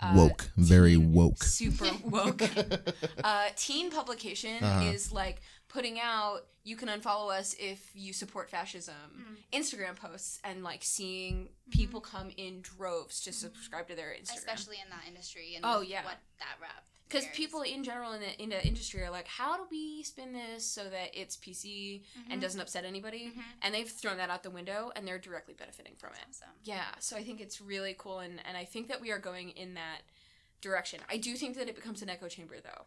[0.02, 0.50] uh, woke.
[0.56, 1.44] Very teen- woke.
[1.44, 2.42] super woke
[3.24, 4.92] uh, teen publication Uh-huh.
[4.92, 8.95] is like putting out you can unfollow us if you support fascism
[9.53, 9.60] Mm.
[9.60, 14.77] instagram posts and like seeing people come in droves to subscribe to their instagram Especially
[14.84, 16.03] in that industry and Oh, yeah.
[16.03, 16.84] what that rap.
[17.08, 20.34] because people in general in the, in the industry are like how do we spin
[20.34, 22.43] this so that it's pc and Mhm.
[22.43, 23.43] doesn't upset anybody Mhm.
[23.62, 26.49] and they've thrown that out the window and they're directly benefiting from it Awesome.
[26.63, 29.49] yeah so i think it's really cool and, and i think that we are going
[29.51, 30.01] in that
[30.62, 32.86] direction i do think that it becomes an echo chamber though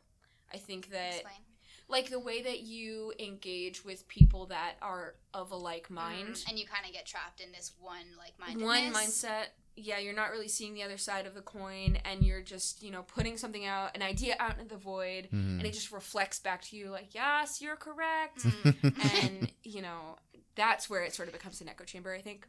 [0.53, 1.37] i think that Explain.
[1.93, 6.49] Like the way that you engage with people that are of a like mind Mhm.
[6.49, 8.67] And you kind of get trapped in this one like mindedness.
[8.67, 12.43] one mindset yeah you're not really seeing the other side of the coin and you're
[12.43, 15.59] just you know putting something out an idea out into the void Mhm.
[15.59, 19.15] and it just reflects back to you like yes you're correct Mm.
[19.23, 20.17] and you know
[20.57, 22.47] that's where it sort of becomes an echo chamber i think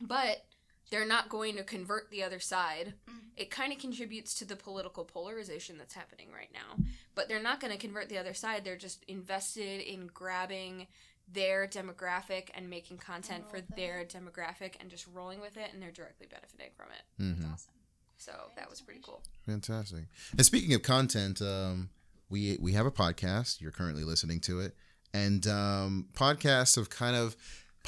[0.00, 0.44] but
[0.90, 3.14] they're not going to convert the other side Mm.
[3.36, 6.82] it kind of contributes to the political polarization that's happening right now
[7.14, 10.86] but they're not going to convert the other side they're just invested in grabbing
[11.32, 13.76] their demographic and making content roll for with it.
[13.76, 17.52] their demographic and just rolling with it and they're directly benefiting from it That's Mhm.
[17.52, 17.72] awesome.
[18.20, 19.22] So that was pretty cool.
[19.46, 20.06] Fantastic.
[20.32, 21.90] And speaking of content, um,
[22.28, 23.60] we we have a podcast.
[23.60, 24.74] You're currently listening to it,
[25.14, 27.36] and um, podcasts have kind of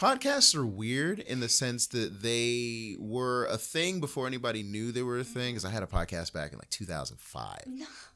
[0.00, 5.02] podcasts are weird in the sense that they were a thing before anybody knew they
[5.02, 5.52] were a thing.
[5.52, 7.58] Because I had a podcast back in like 2005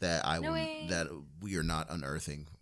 [0.00, 1.06] that I No will, that
[1.40, 2.46] we are not unearthing.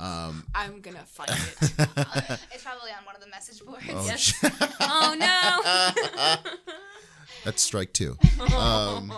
[0.00, 1.36] Um, I'm gonna find it.
[2.52, 3.84] it's probably on one of the message boards.
[3.90, 4.34] oh, Yes.
[4.80, 6.50] oh no.
[7.44, 8.16] That's strike two.
[8.56, 9.12] Um,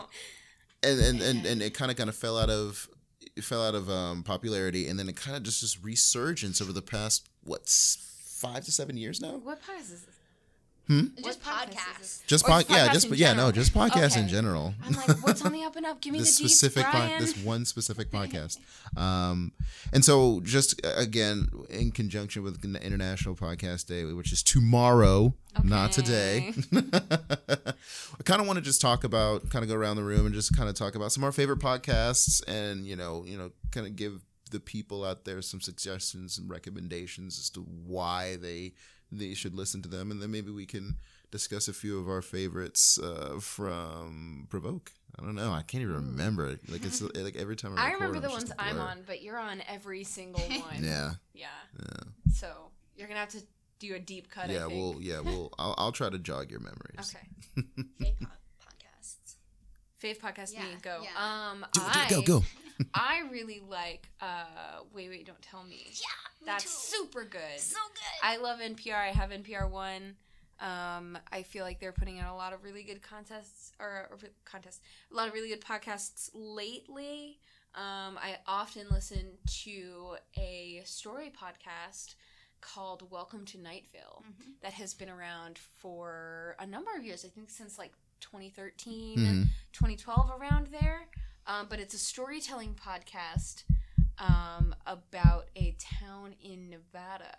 [0.83, 2.88] and and and, and it kind of kind of fell out of
[3.37, 6.72] it fell out of um, popularity, and then it kind of just this resurgence over
[6.72, 8.10] the past what s-
[8.40, 9.37] five to seven years now.
[9.42, 10.14] what podcast is this?
[11.22, 12.26] Just podcast podcasts.
[12.26, 14.74] Just Or pod, just yeah, just in but yeah, no, just podcasts in general.
[14.85, 16.00] I'm like, what's on the up and up?
[16.00, 17.20] Give me this the deets, specific pod, Brian.
[17.20, 18.59] this one specific podcast
[18.96, 19.53] um
[19.92, 25.92] and so just again in conjunction with the international podcast day which is tomorrow not
[25.92, 30.26] today i kind of want to just talk about kind of go around the room
[30.26, 33.38] and just kind of talk about some of our favorite podcasts and you know you
[33.38, 34.20] know kind of give
[34.51, 38.73] the people out there some suggestions and recommendations as to why they
[39.13, 40.97] they should listen to them and then maybe we can
[41.31, 45.95] discuss a few of our favorites uh, from provoke i don't know i can't even
[45.97, 48.63] remember it like it's like every time i, I remember the it's ones just a
[48.63, 50.83] I'm on, but you're on every single one.
[50.83, 51.47] yeah Yeah.
[51.79, 53.43] yeah So you're gonna have to
[53.79, 54.51] do a deep cut.
[54.51, 54.73] I yeah think.
[54.75, 57.65] we'll yeah we'll I'll, I'll try to jog your memories Okay.
[58.01, 58.29] Fake pod-
[58.61, 59.35] podcasts.
[60.03, 61.01] Fave podcast Yeah, me go.
[61.03, 61.51] yeah.
[61.51, 62.45] Um, do I, do go go
[62.95, 64.09] I really like.
[64.21, 65.87] Uh, wait, wait, don't tell me.
[65.87, 66.97] Yeah, That's too.
[66.99, 67.59] super good.
[67.59, 68.27] so good.
[68.27, 68.95] I love NPR.
[68.95, 70.16] I have NPR One.
[70.61, 74.19] Um, I feel like they're putting out a lot of really good contests or, or
[74.45, 77.38] contests, a lot of really good podcasts lately.
[77.75, 82.14] Um, I often listen to a story podcast
[82.61, 84.53] called Welcome to Night Vale Mhm.
[84.61, 87.25] that has been around for a number of years.
[87.25, 89.16] I think since like 2013.
[89.19, 89.47] Mhm.
[89.73, 91.09] 2012 around there.
[91.51, 93.65] Um, but it's a storytelling podcast
[94.19, 97.35] um, about a town in Nevada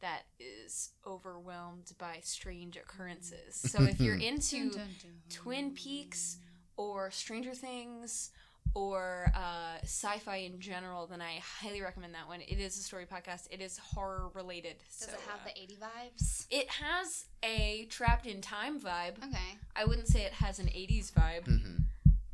[0.00, 3.56] that is overwhelmed by strange occurrences.
[3.56, 5.12] So if you're into Dun, dun, dun.
[5.28, 6.38] Twin Peaks
[6.78, 8.30] or Stranger Things
[8.74, 12.40] or uh, sci-fi in general, then I highly recommend that one.
[12.40, 13.46] It is a story podcast.
[13.50, 14.76] It is horror related.
[14.98, 16.46] Does so, it have uh, the 80 vibes?
[16.50, 19.18] It has a trapped in time vibe.
[19.18, 19.58] Okay.
[19.76, 21.44] I wouldn't say it has an 80s vibe.
[21.46, 21.84] Mhm.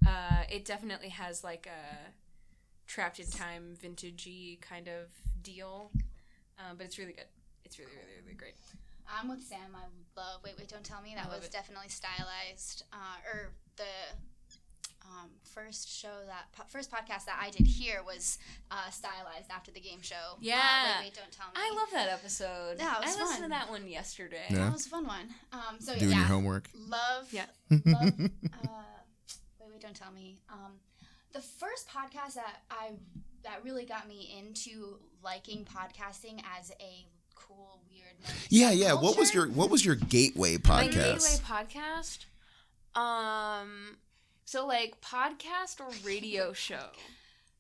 [0.07, 2.11] Uh, it definitely has like a
[2.87, 5.09] trapped in time vintagey kind of
[5.43, 5.91] deal,
[6.59, 7.25] um, but it's really good.
[7.65, 8.55] It's really, really, really great.
[9.09, 9.75] I'm with Sam.
[9.75, 9.81] I
[10.21, 11.15] love Wait, Wait, Don't Tell Me.
[11.15, 11.53] That was it.
[11.53, 12.85] definitely stylized.
[12.93, 13.85] Uh, or the
[15.05, 18.39] um, first show that po- first podcast that I did here was
[18.71, 20.15] uh, stylized after the game show.
[20.15, 20.99] Uh, Yeah.
[21.01, 21.53] Wait, Wait, Don't Tell Me.
[21.57, 22.77] I love that episode.
[22.79, 24.47] Yeah, it was I listened to that one yesterday.
[24.51, 24.59] Yeah.
[24.59, 25.29] That was a fun one.
[25.53, 27.29] Um, so doing yeah, your homework love.
[27.33, 27.47] Yeah.
[27.71, 28.13] love.
[29.87, 30.39] Wait, wait, don't tell me.
[30.51, 30.73] Um,
[31.33, 32.93] the first podcast that I
[33.45, 38.07] that really got me into liking podcasting as a cool, weird.
[38.25, 43.01] nerdy yeah yeah what was your what was your gateway My podcast gateway podcast.
[43.01, 43.97] Um,
[44.45, 46.89] so like podcast or radio show.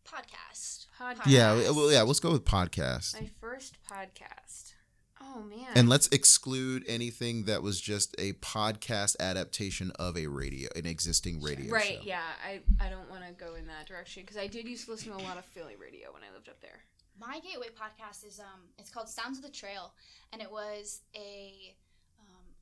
[0.06, 0.86] podcast?
[1.00, 1.26] Podcast.
[1.26, 4.72] yeah well yeah let's go with podcast My first podcast.
[5.34, 5.68] Oh man.
[5.74, 11.40] and let's exclude anything that was just a podcast adaptation of a radio an existing
[11.42, 11.98] radio right.
[12.00, 12.00] show.
[12.04, 12.20] Yeah.
[12.44, 15.10] I I don't want to go in that direction because I did used to listen
[15.10, 16.80] to a lot of Philly radio when I lived up there.
[17.18, 19.94] My gateway podcast is um, it's called Sounds of the Trail,
[20.32, 21.74] and it was a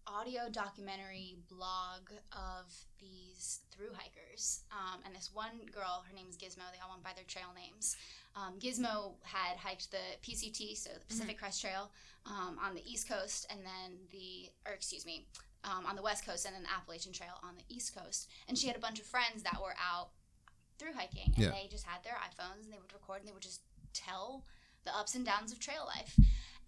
[0.07, 4.61] audio documentary blog of these through hikers.
[4.73, 6.64] Um, and this one girl, her name is Gizmo.
[6.73, 7.97] They all went by their trail names.
[8.37, 11.90] Um, Gizmo had hiked the PCT, so the Pacific Crest Trail,
[12.27, 15.27] um, on the East Coast, and then the, or excuse me,
[15.64, 18.29] um, on the West Coast, and then the Appalachian Trail on the East Coast.
[18.49, 20.11] And she had a bunch of friends that were out
[20.79, 21.51] through hiking, and Yeah.
[21.51, 23.61] they just had their iPhones, and they would record, and they would just
[23.93, 24.45] tell
[24.85, 26.19] the ups and downs of trail life.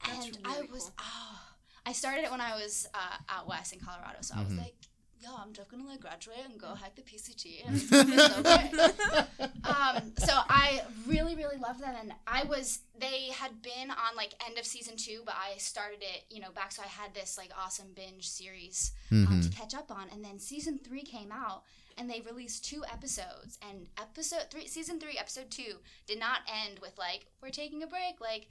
[0.04, 0.92] That's And really I was, cool.
[1.00, 1.40] oh,
[1.86, 4.18] I started it when I was uh, out west in Colorado.
[4.20, 4.58] So I was Mhm.
[4.58, 4.74] like,
[5.22, 7.62] yo, I'm just gonna like graduate and go hike the PCT.
[7.66, 11.94] And it's so um, so I really, really loved them.
[11.98, 16.02] And I was, they had been on like end of season two, but I started
[16.02, 16.72] it, you know, back.
[16.72, 19.42] So I had this like awesome binge series um, Mhm.
[19.50, 20.08] to catch up on.
[20.10, 21.62] And then season three came out,
[21.98, 23.58] and they released two episodes.
[23.62, 27.86] And episode three, season three, episode two, did not end with like we're taking a
[27.86, 28.20] break.
[28.20, 28.48] Like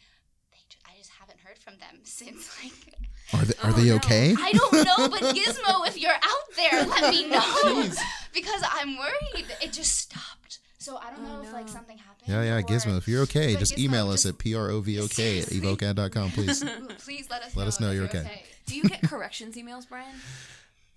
[0.86, 2.49] I just haven't heard from them since.
[2.63, 2.73] Like
[3.34, 3.95] are they, are Oh, they no.
[3.95, 7.97] okay I don't know, but Gizmo, if you're out there, let me know Jeez.
[8.34, 9.45] because I'm worried.
[9.62, 10.60] It just stopped.
[10.78, 12.28] So I don't Oh, know if like something happened.
[12.30, 15.60] yeah yeah or- Gizmo if you're okay just Gizmo, email us at provoke at Seriously.
[15.62, 16.63] evokead.com please
[16.99, 18.43] Please let us Let know us know you're you're okay.
[18.67, 20.13] Do you get corrections emails, Brian?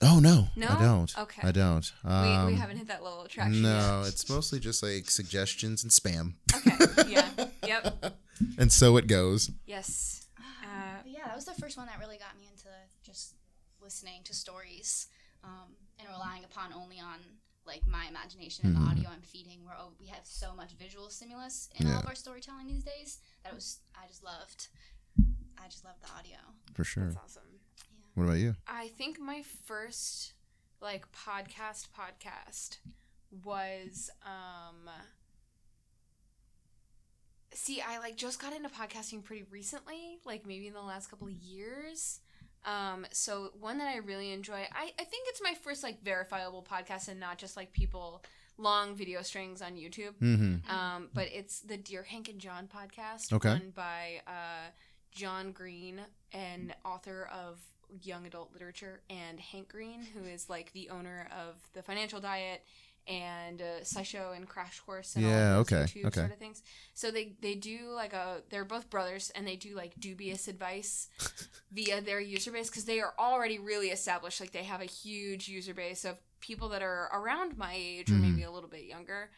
[0.00, 0.68] Oh no, No?
[0.68, 1.18] I don't.
[1.18, 1.42] Okay.
[1.48, 1.90] I don't.
[2.04, 4.09] we, Um, we haven't hit that level of traction No, yet.
[4.12, 7.11] it's mostly just like suggestions and spam, Okay.
[7.11, 7.28] Yeah.
[7.66, 8.14] Yep.
[8.59, 9.51] And so it goes.
[9.66, 10.27] Yes.
[10.62, 12.68] Uh, yeah, that was the first one that really got me into
[13.03, 13.35] just
[13.83, 15.07] listening to stories
[15.44, 17.18] um, and relying upon only on
[17.66, 18.81] like my imagination and Mhm.
[18.85, 19.64] the audio I'm feeding.
[19.64, 23.18] Where oh, we have so much visual stimulus in all of our storytelling these days
[23.42, 24.68] that it was I just loved.
[25.59, 26.38] I just loved the audio.
[26.74, 27.05] For sure.
[27.05, 27.61] that's awesome.
[28.14, 28.57] What about you?
[28.66, 30.33] I think my first
[30.81, 32.79] like podcast podcast
[33.44, 34.88] was um
[37.52, 41.26] See, I like just got into podcasting pretty recently, like maybe in the last couple
[41.28, 42.20] of years.
[42.64, 44.66] Um so one that I really enjoy.
[44.72, 48.22] I I think it's my first like verifiable podcast and not just like people
[48.58, 50.14] long video strings on YouTube.
[50.20, 50.68] Mm-hmm.
[50.68, 53.50] Um, but it's the Dear Hank and John podcast, Okay.
[53.50, 54.70] run by uh,
[55.12, 56.00] John Green,
[56.32, 57.61] an author of
[58.02, 62.64] young adult literature, and Hank Green, who is like the owner of the Financial Diet
[63.06, 66.20] and uh, SciShow and Crash Course and Yeah, all those okay, YouTube okay.
[66.20, 66.62] sort of things.
[66.98, 71.06] So they they do like a they're both brothers and they do like dubious advice
[71.70, 74.40] via their user base because they are already really established.
[74.40, 78.14] Like they have a huge user base of people that are around my age or
[78.14, 78.22] Mhm.
[78.22, 79.30] maybe a little bit younger.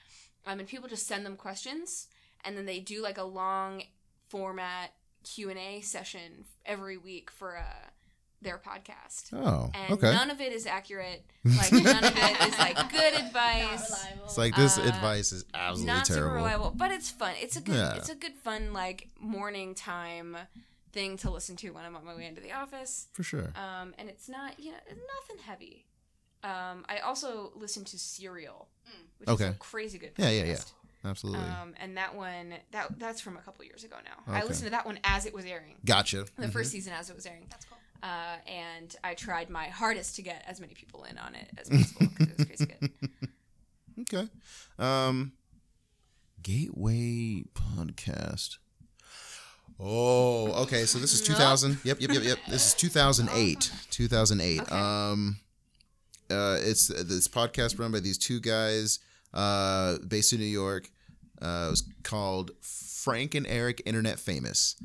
[0.46, 2.08] Um, and people just send them questions,
[2.44, 3.82] and then they do like a long
[4.30, 7.90] format Q and A session every week for uh,
[8.42, 9.32] their podcast.
[9.34, 10.12] Oh, And okay.
[10.12, 11.24] none of it is accurate.
[11.44, 13.90] Like none of it is like good advice.
[13.90, 14.24] reliable.
[14.24, 16.36] It's like this Uh, advice is absolutely Not super terrible.
[16.36, 17.34] reliable, but it's fun.
[17.40, 17.74] It's a good.
[17.74, 17.94] Yeah.
[17.96, 20.36] It's a good fun like morning time
[20.92, 23.08] thing to listen to when I'm on my way into the office.
[23.12, 23.52] For sure.
[23.54, 25.86] Um, and it's not you know nothing heavy.
[26.42, 28.92] Um, I also listen to Serial, Mm.
[29.18, 29.48] which is Okay.
[29.48, 30.12] a crazy good.
[30.16, 30.56] Yeah, yeah, yeah.
[31.04, 31.46] Absolutely.
[31.46, 34.22] Um, and that one that that's from a couple years ago now.
[34.26, 36.26] I listened to that one as it was airing, gotcha.
[36.36, 36.52] the Mhm.
[36.52, 37.78] first season as it was airing, That's cool.
[38.02, 41.68] Uh, and I tried my hardest to get as many people in on it as
[41.68, 42.90] possible because it was crazy good.
[44.00, 44.28] Okay.
[44.78, 45.32] Um
[46.42, 48.56] Gateway podcast.
[49.78, 50.84] Oh, okay.
[50.86, 51.78] So this is 2000.
[51.84, 52.38] Yep, yep, yep, yep.
[52.48, 53.70] This is 2008.
[53.90, 54.60] 2008.
[54.62, 54.74] Okay.
[54.74, 55.36] Um
[56.30, 59.00] uh it's this podcast run by these two guys
[59.34, 60.90] uh based in New York.
[61.42, 64.76] Uh it was called Frank and Eric Internet Famous.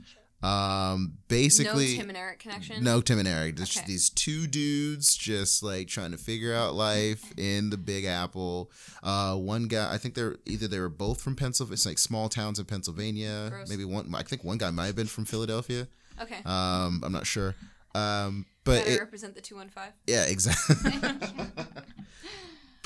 [0.45, 2.83] Um basically no Tim and Eric connection.
[2.83, 3.55] no, Tim and Eric.
[3.55, 3.85] Just Okay.
[3.87, 8.71] these two dudes just like trying to figure out life in the Big Apple.
[9.01, 11.73] Uh, one guy, I think they're either they were both from Pennsylvania.
[11.73, 13.47] It's like small towns in Pennsylvania.
[13.49, 13.69] Gross.
[13.69, 14.13] Maybe one.
[14.13, 15.87] I think one guy might have been from Philadelphia.
[16.21, 16.37] Okay.
[16.45, 17.55] Um, I'm not sure.
[17.95, 19.93] Um, but Better it, represent the two one five.
[20.05, 20.91] yeah, exactly.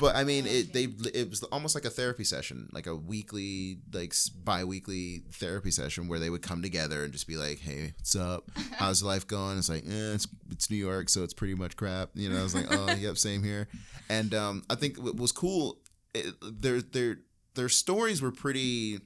[0.00, 3.80] but I mean, it they it was almost like a therapy session, like a weekly,
[3.92, 8.16] like bi-weekly therapy session where they would come together and just be like, "Hey, what's
[8.16, 8.50] up?
[8.72, 12.08] How's life going?" It's like, eh, it's it's New York, so it's pretty much crap.
[12.14, 13.68] You know, I was like, "Oh, yep, same here."
[14.08, 15.76] And um, I think what was cool,
[16.14, 17.18] it, their their
[17.54, 19.00] their stories were pretty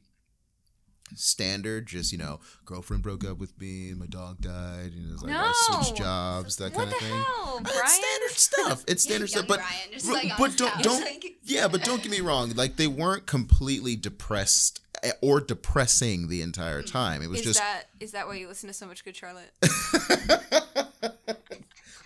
[1.14, 5.22] standard just you know girlfriend broke up with me my dog died you know it's
[5.22, 8.84] like i switched jobs that What kind of thing hell, it's standard stuff.
[8.88, 12.20] It's standard stuff, but Brian, like, but don't don't Like- yeah, but don't get me
[12.20, 12.50] wrong.
[12.54, 17.22] Like they weren't completely depressed eh, or depressing the entire time.
[17.22, 19.52] It was Is just that is that why you listen to so much Good Charlotte?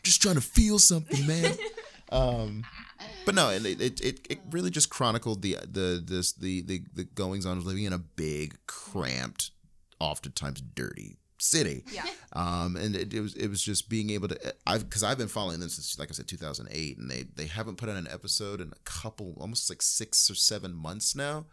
[0.02, 1.54] just trying to feel something, man.
[2.10, 2.64] um,
[3.28, 7.04] but no, it, it it it really just chronicled the the this the the the
[7.04, 9.50] goings on of living in a big, cramped,
[10.00, 11.84] oftentimes dirty city.
[11.92, 12.04] Yeah.
[12.34, 15.28] um, and it, it was it was just being able to I've because I've been
[15.28, 18.60] following them since like I said 2008, and they they haven't put out an episode
[18.60, 21.46] in a couple almost like six or seven months now.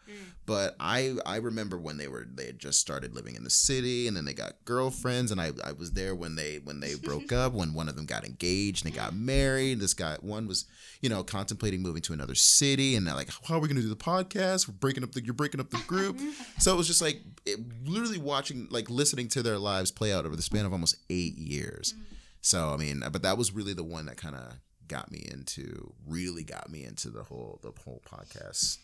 [0.46, 4.08] But I I remember when they were they had just started living in the city,
[4.08, 7.32] and then they got girlfriends, and I I was there when they when they broke
[7.32, 9.80] up, when one of them got engaged and they got married.
[9.80, 10.66] This guy one was
[11.02, 13.90] you know contemplating moving to another city, and they're like, how are we gonna do
[13.90, 14.68] the podcast?
[14.68, 16.20] We're breaking up the you're breaking up the group.
[16.60, 20.26] so it was just like it, literally watching like listening to their lives play out
[20.26, 21.94] over the span of almost eight years.
[22.42, 24.54] So I mean, but that was really the one that kind of
[24.88, 28.78] got me into really got me into the whole the whole podcast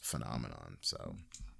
[0.00, 0.78] phenomenon.
[0.80, 1.14] So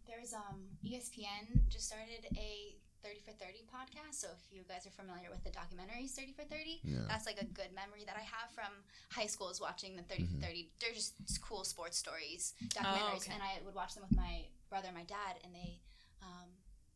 [0.06, 4.20] There's um ESPN just started a 30 for 30 podcast.
[4.20, 6.98] So if you guys are familiar with the documentaries 30 for 30, Yeah.
[7.08, 8.72] that's like a good memory that I have from
[9.10, 10.40] high school is watching the 30 Mm-hmm.
[10.40, 10.70] for 30.
[10.80, 13.32] They're just cool sports stories, documentaries, okay.
[13.32, 15.80] and I would watch them with my brother and my dad, and they
[16.22, 16.48] um,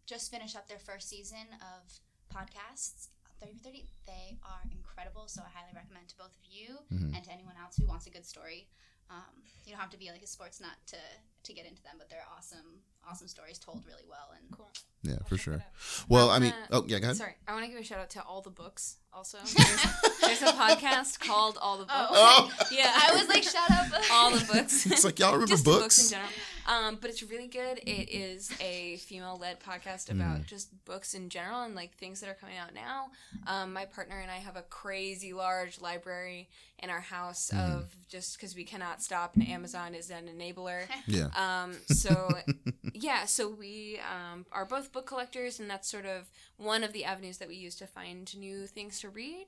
[0.07, 2.01] just finished up their first season of
[2.35, 3.09] podcasts.
[3.41, 5.29] 30 for 30, they are incredible.
[5.29, 7.15] So I highly recommend to both of you Mhm.
[7.17, 8.69] and to anyone else who wants a good story.
[9.11, 10.97] Um, you don't have to be like a sports nut to
[11.45, 14.31] to get into them, but they're awesome, awesome stories told really well.
[14.37, 14.71] And Cool.
[15.03, 15.57] Yeah, I'll for sure.
[15.59, 16.05] that out.
[16.09, 17.17] Well, I I mean, wanna- oh yeah, go ahead.
[17.17, 18.97] Sorry, I want to give a shout out to all the books.
[19.13, 19.83] Also, there's,
[20.23, 21.95] there's a podcast called All the Books.
[22.11, 22.51] Oh.
[22.51, 24.87] Oh, Yeah, I was like, shout out all the books.
[24.91, 25.83] it's like y'all remember just the books?
[25.83, 26.31] books in general.
[26.67, 27.79] Um, but it's really good.
[27.87, 30.47] It is a female-led podcast about Mm.
[30.47, 33.11] just books in general and like things that are coming out now.
[33.47, 36.49] Um, my partner and I have a crazy large library
[36.83, 37.77] in our house Mm.
[37.77, 40.87] of just because we cannot stop, and Amazon is an enabler.
[41.07, 41.29] Yeah.
[41.35, 42.31] Um, so
[42.95, 47.05] yeah, so we um, are both book collectors, and that's sort of one of the
[47.05, 49.47] avenues that we use to find new things to read.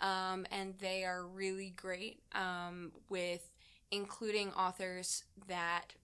[0.00, 3.50] Um, and they are really great um, with
[3.90, 5.94] including authors that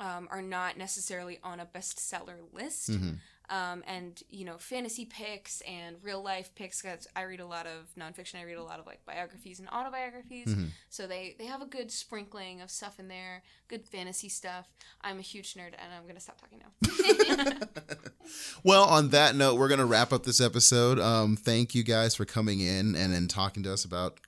[0.00, 2.90] um, are not necessarily on a bestseller list.
[2.90, 3.18] Mhm.
[3.50, 6.80] Um, and you know, fantasy picks and real life picks.
[6.80, 8.36] Cause I read a lot of nonfiction.
[8.36, 10.48] I read a lot of like biographies and autobiographies.
[10.48, 10.68] Mhm.
[10.88, 13.42] So they they have a good sprinkling of stuff in there.
[13.68, 14.66] Good fantasy stuff.
[15.02, 17.66] I'm a huge nerd, and I'm gonna stop talking now.
[18.64, 20.98] well, on that note, we're gonna wrap up this episode.
[20.98, 24.20] Um, thank you guys for coming in and and talking to us about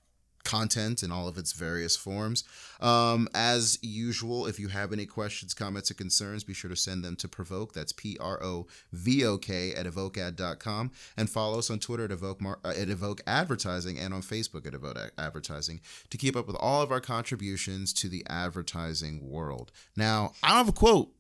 [0.47, 2.45] content in all of its various forms.
[2.81, 7.05] Um, as usual, if you have any questions, comments, or concerns, be sure to send
[7.05, 7.75] them to Provoke.
[7.75, 10.93] That's P R O V O K at evokead.com.
[11.17, 14.67] And follow us on Twitter at Evoke, Mar- uh, at Evoke Advertising and on Facebook
[14.67, 15.81] at Evoke Advertising
[16.11, 19.73] to keep up with all of our contributions to the advertising world.
[19.97, 21.11] Now, I don't have a quote.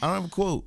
[0.00, 0.64] I don't have a quote.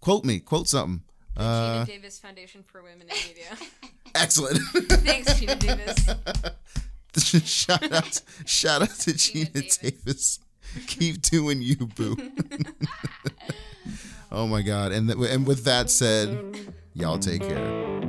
[0.00, 0.40] Quote me.
[0.40, 1.02] Quote something.
[1.34, 3.56] The Uh, Geena Davis Foundation for Women in Media.
[4.14, 4.58] excellent.
[5.04, 5.98] Thanks, Geena Davis.
[7.48, 9.76] shout out, shout out to Geena, Geena Davis.
[9.78, 10.38] Davis.
[10.86, 12.16] Keep doing you, boo.
[14.32, 14.92] oh my God!
[14.92, 16.56] And th- and with that said,
[16.94, 18.02] y'all take care.